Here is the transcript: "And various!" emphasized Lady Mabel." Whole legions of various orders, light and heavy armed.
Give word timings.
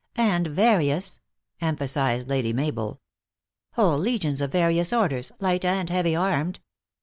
"And 0.33 0.47
various!" 0.47 1.19
emphasized 1.61 2.27
Lady 2.27 2.53
Mabel." 2.53 2.99
Whole 3.73 3.99
legions 3.99 4.41
of 4.41 4.51
various 4.51 4.91
orders, 4.91 5.31
light 5.39 5.63
and 5.63 5.91
heavy 5.91 6.15
armed. 6.15 6.59